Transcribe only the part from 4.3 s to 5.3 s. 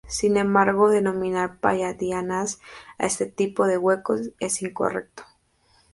es incorrecto.